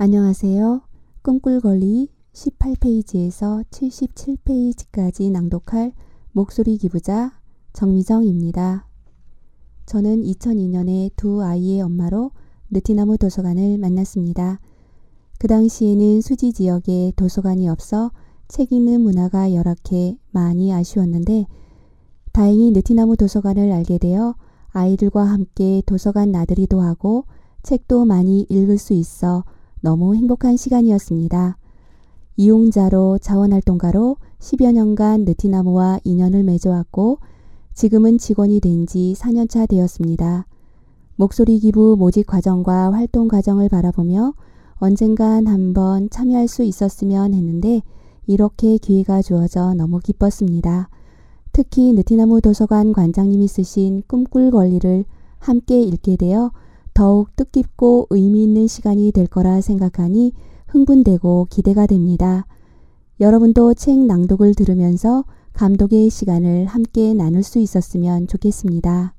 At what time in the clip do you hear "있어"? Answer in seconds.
28.92-29.42